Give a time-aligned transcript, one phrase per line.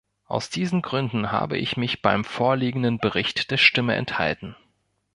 [0.25, 4.55] Aus diesen Gründen habe ich mich beim vorliegenden Bericht der Stimme enthalten.